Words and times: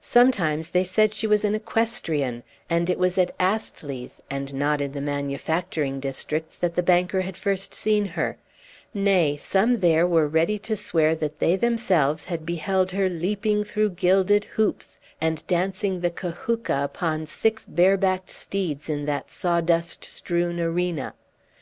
Sometimes 0.00 0.70
they 0.70 0.84
said 0.84 1.12
she 1.12 1.26
was 1.26 1.44
an 1.44 1.54
equestrian, 1.54 2.44
and 2.70 2.88
it 2.88 2.98
was 2.98 3.18
at 3.18 3.34
Astley's, 3.38 4.22
and 4.30 4.54
not 4.54 4.80
in 4.80 4.92
the 4.92 5.02
manufacturing 5.02 6.00
districts, 6.00 6.56
that 6.56 6.76
the 6.76 6.82
banker 6.82 7.20
had 7.20 7.36
first 7.36 7.74
seen 7.74 8.06
her; 8.06 8.38
nay, 8.94 9.36
some 9.36 9.80
there 9.80 10.06
were 10.06 10.26
ready 10.26 10.58
to 10.60 10.76
swear 10.76 11.14
that 11.14 11.40
they 11.40 11.56
themselves 11.56 12.24
had 12.24 12.46
beheld 12.46 12.92
her 12.92 13.10
leaping 13.10 13.62
through 13.62 13.90
gilded 13.90 14.44
hoops, 14.44 14.98
and 15.20 15.46
dancing 15.46 16.00
the 16.00 16.10
cachuca 16.10 16.82
upon 16.82 17.26
six 17.26 17.66
barebacked 17.66 18.30
steeds 18.30 18.88
in 18.88 19.04
that 19.04 19.30
sawdust 19.30 20.06
strewn 20.06 20.58
arena. 20.58 21.12